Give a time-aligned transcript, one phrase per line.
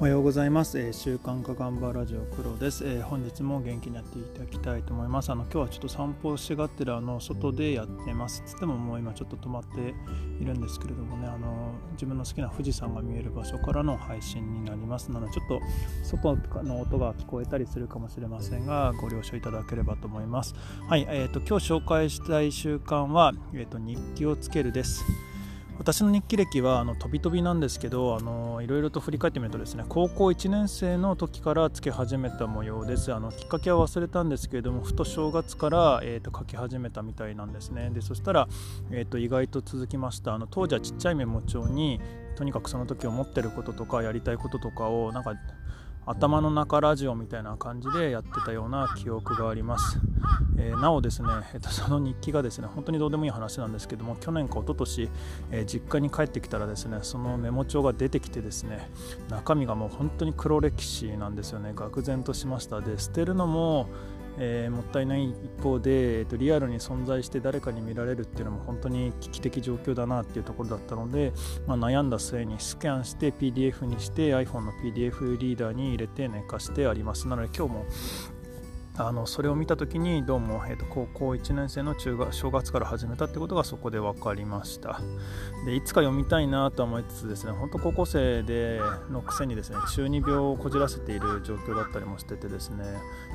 [0.00, 5.28] おはようございます、えー、週刊かがんばラジオ黒です、えー、本日も元気にやっていただきたいと思います。
[5.28, 8.42] あの今日はちょっと散歩しがってるあの外でやってます。
[8.46, 9.94] つってももう今ちょっと止まって
[10.42, 11.28] いるんですけれどもね。
[11.28, 15.10] あの自分の好きな富士山が見える場所からの配信になります。
[15.10, 15.60] なのでちょっと
[16.02, 20.54] 外の音が聞こえたりするかもしれませんがご了承いただければと思います。
[20.88, 25.04] はいえーと、今日紹介したい習慣は、えーと日記をつけるです。
[25.80, 33.14] 私の日記歴はあの飛び飛びなんですけどあのいろいろと振り返ってみるとですね高校1年生の時からつけ始めた模様です。
[33.14, 37.88] あのきっかけは忘れたんですけれどもふと正月から、えーと、書き始めたみたいなんですね。
[37.94, 38.46] でそしたら、
[38.90, 40.34] えーと、意外と続きました。
[40.34, 41.98] あの当時はちっちゃいメモ帳に
[42.36, 45.34] とにかくその時思ってることとかやりたいこととかをなんか
[46.10, 50.00] 頭の中ラジオみたいな感じでやってたような記憶があります、
[50.58, 55.08] えー、なおですね、えー、とその日記がですね本当にどうでもいい話なんですけども去年か一昨年、
[55.52, 58.90] えー、実家に帰ってきたらですねそのメモ帳が出てきてですね
[59.28, 61.70] 中身がもう本当に黒歴史なんですよね。
[61.74, 62.80] 愕然としました。
[62.80, 63.86] で捨てるのも
[64.38, 71.32] えー、もったいない一方で、えーと、リアルに存在して誰かに見られるっていうのも本当に危機的状況だなっていうところだったので、
[71.66, 77.28] まあ、悩んだ末にスキャンして PDF にして iPhone の PDF リーダーに入れて寝かしてあります。
[77.28, 77.86] なので今日も
[79.06, 85.00] あのそれを見た時にどうも、えーと、高校1年生の中学正月から始めたってことがそこで分かりました。
[85.64, 92.84] でいつか読みたいなと思いつつですね本当高校生でのくせにですね中二病をこじらせている状況だったりもしててですね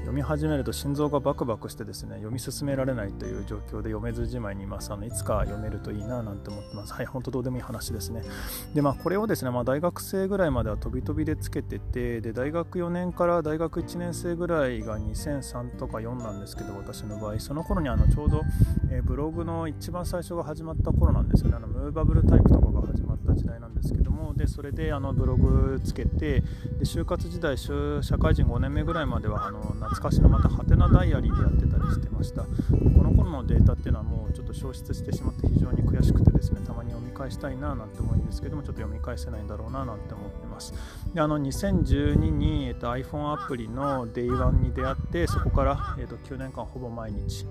[0.00, 6.94] 読み始めると心臓がバクバクしてですね読み進められないという状況で読めずじまいにいますあのいつか読めるといいななんて思ってます。
[6.94, 8.22] はい本当どうでもいい話ですね。
[8.74, 18.42] でまあこれをですね、まあ、大学生ぐらいまでは飛び飛びでつけててで大学4年から大学1年生ぐらいが2003 3とか4なんですけど私の場合その頃にあのちょうど、
[18.90, 21.56] えー、ブログの一番最初が始まった頃なんですよね。
[21.56, 26.46] あのムーバブルタイプとかが始まった時代なんですけどもでそれであのブログつけてで
[26.82, 27.68] 就活時代社
[28.18, 32.42] 会人5年目ぐらいまではあの懐かしのまたハテナダイアリーでやってたりしてました。
[32.42, 32.48] こ
[33.02, 40.74] の頃のデータっていうのはもうちょっと消失してしまって非常に悔しくてですねたまに読み返したいななんて思うんですけどもちょっと読み返せないんだろうななんて思ってます
[41.14, 47.46] であの2012に、えっと、iPhone アプリの Day1 に出会ってそこから、えっと、9年間ほぼ毎日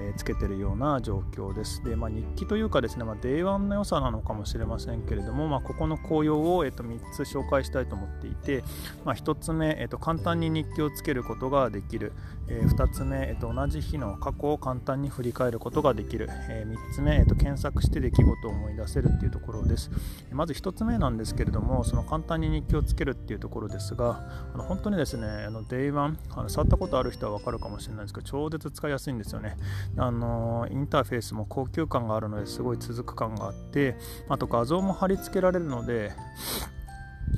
[0.00, 1.82] えつけてるような状況です。
[1.84, 8.64] で、まあ、日記というかですね、まあ、Day1 の良さなのかもしれませんけれども、まあ、ここの紅葉を、えー、と3つ紹介したいと思っていて、
[9.04, 12.12] まあ、1つ目、えー、と簡単に日記をつけることができる、
[12.48, 19.90] えー、2つ目、えー、と同じ日の過去を簡単に振り返ることができる、えー、3つ目、えー、と検索して出来事を思い出せるっていうところです。
[20.32, 24.22] まず1つ目なんですけれども、その簡単にに気をつけるっていうところですが、
[24.54, 29.56] あの本当にですね、あの Day1 あの触ったことある人は分かるかもしれないですけど、超絶使いやすいんですよね。
[29.96, 33.96] あのインターフェースも高級感があるのですごい続く感があって
[34.28, 36.12] あと画像も貼り付けられるので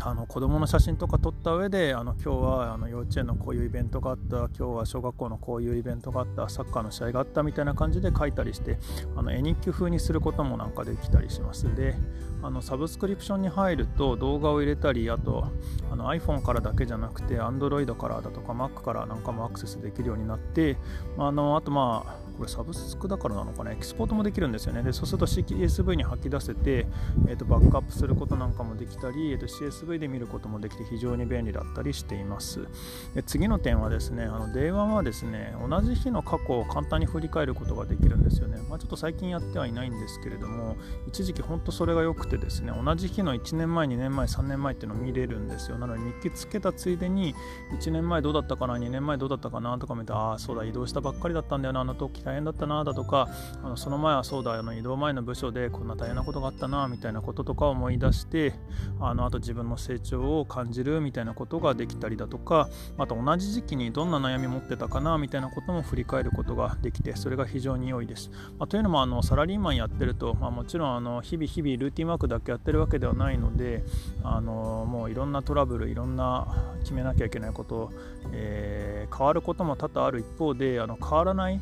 [0.01, 8.79] あの子供の写真とか撮った上であの今日はあの幼稚園のこういうイベントがあった今日は小学校のこういうイベントがあったサッカーの試合があったみたいな感じで書いたりして
[9.17, 11.73] あの絵日記風にすることもなんかできたりします。
[11.75, 11.95] で
[12.43, 15.47] あのサブスクリプションに入ると動画を入れたりあと
[15.93, 20.77] あの iPhone からだけじゃなくて Android からだとか Mac からなんかもアクセスできるようになって
[21.19, 23.73] あのあとまあこれサブスクだからなのかな？
[23.73, 24.83] エキスポートもできるんですよね。
[24.83, 26.87] でそうすると CSV に吐き出せて、
[27.29, 32.67] えー、とバックアップすることなんかもできたり、えー、CSV で見ることもできて非常に便利だったりしています。
[33.15, 40.77] で次の点はですねあの Day1 はですね同じ日の過去を簡単に振り返ることができるんですよね、まあ、ちょっと最近やってはいないんですけれども
[41.09, 45.79] 一時期本当それが良くてですね同じ日の1年前2年前3年前っていうのを見れるんですよ。
[45.79, 47.35] なので日記つけたついでに
[47.79, 53.29] 1年前どうだったかな2年前どうだったかなとか見てああそうだ移動したばっかりだったんだよなあの時大変だったなだとか
[53.63, 58.55] あのその前はそうだあの移動前の部署でこんな大変なことがあったなみたいなこととかを思い出して
[59.01, 62.69] あのあと自分のの成長を感じるみたいなことができたりだとか
[62.99, 68.31] あと同じ時期にどんな悩み持ってたかなみたいなことも振り返ることができてそれが非常に良いです。
[68.59, 73.85] まあ、というのもあのサラリーマンやってると、まあ、もちろんあの日々日々ルーティンワークだけやってるわけではないので
[74.23, 77.91] あのもういろんなトラブルいろんな決めなきゃいけないこと、
[78.33, 81.61] えー、変わることも多々ある一方であの変わらない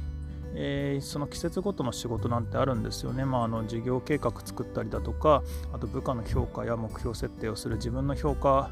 [0.54, 5.42] えー、その季節ごとの仕事なんてあるんですよね、まあ、あの事業計画作ったりだとか
[5.72, 8.70] あと部下の評価や目標設定をする自分の評価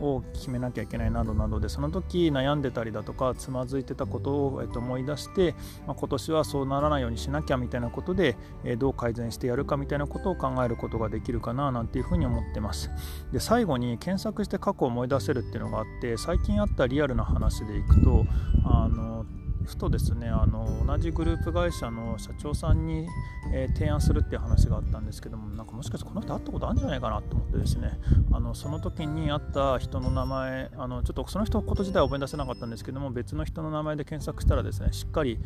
[0.00, 5.54] を決めなきゃいけないなどなどでその時悩んでたりだとかつまずいてたことを、えっと、思い出して、
[5.86, 12.90] まあ、今年はそうならないようにしなきゃみたいなことで、えー、どう改善してやるかみたいなことを考えることができるかななんていうふうに思ってます。
[13.32, 18.24] で最後に検索して過去を思い出せるっていうのがあって最近あったリアルな話でいくと
[18.64, 19.24] あの
[19.66, 23.06] ふとですねあの同じグループ会社の社長さんに、
[23.52, 27.98] えー、提案するっていう話があったんですけどもなんかもしかしてこの人会ったことあるんじゃないかなと思ってですね
[28.32, 35.38] あのその時に会った人の名前あのちょっとその人のこと自体は覚え出せなかったんですけども別の人の名前で検索したらですねしっかり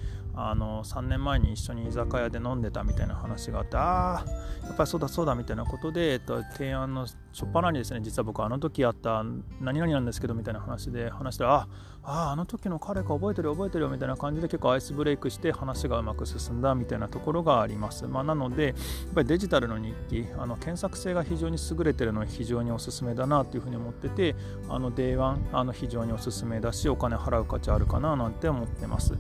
[0.48, 4.25] あの3年前に一緒に居酒屋で飲んでたみたいな話があってああ
[4.66, 9.25] やっぱりそうだそうだみたいなことで、えっと、提案の初っ端にですね実は僕あの時あった
[9.60, 11.69] 何々なんですけどみたいな話で話したらあ
[12.02, 18.75] ああの時の彼か覚えてる覚えてるよみたいな感じで結構アイスブレイクして話がうまく進んだみたいなところがあります、まあ、なのでやっ
[19.14, 24.34] ぱりデジタルの日記あの検索性が非常に優れてるのは非常におすすめだなというふうに思ってて
[24.69, 29.14] あの Day1 あの非常におすすめだしお金払う価値あるかななんて思ってます。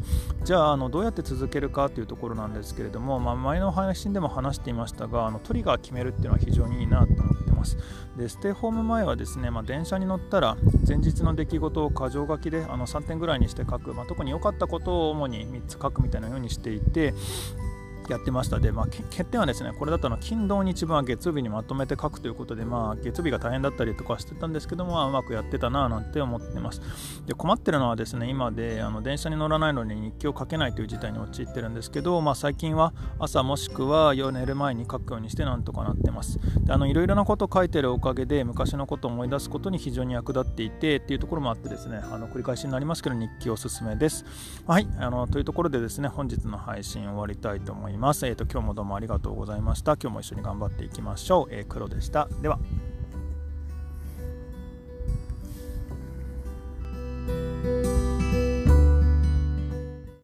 [0.44, 7.76] じゃああのどうやって続けるかというところなんですけれども、まあ、前の配信でも話していましたがあのトリガー決めるっていうのは非常にいいなと思ってます。
[8.16, 17.14] でステイホーム前はですね、まあ、電車に乗ったら前日の出来事を箇条書きであの3点ぐらいにして書く、まあ、特に良かったことを主に3つ書くみたいなようにしていて
[18.12, 18.58] やってました。
[18.58, 26.80] で、まあ、欠点はですねこれだったの金土日分は月曜日にまとめて書くということで、まあ、月曜日が大変だったりとかしてたんですけども、まあ、うまくやってたななんて思ってます。
[27.26, 36.38] で困ってるのはですね今であの電車に乗らないのに日記を書けないという事態に陥ってるんですけど、まあ、最近は朝もしくは夜寝る前に書くようにしてなんとかなってます。
[36.64, 44.24] であのいろいろなことを書いてるおかげで昔のことを思い出すことに非常に役立っていてっていうところもあってですねあの繰り返しになりますけど日記おすすめです。
[44.66, 44.88] はい。
[44.98, 47.99] あのというところでですね本日の配信終わりたいと思います。
[48.00, 49.96] ますえっ、ー、と今日もどうもありがとうございました。
[49.96, 51.54] 今日も一緒に頑張っていきましょう。
[51.54, 52.28] えー、黒でした。
[52.40, 52.58] では。